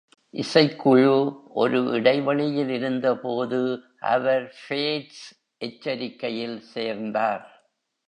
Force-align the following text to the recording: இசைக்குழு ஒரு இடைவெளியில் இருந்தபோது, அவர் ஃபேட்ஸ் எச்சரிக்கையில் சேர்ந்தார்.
இசைக்குழு 0.33 1.11
ஒரு 1.53 1.83
இடைவெளியில் 1.83 2.69
இருந்தபோது, 2.69 3.61
அவர் 3.99 4.55
ஃபேட்ஸ் 4.61 5.25
எச்சரிக்கையில் 5.59 6.59
சேர்ந்தார். 6.59 7.45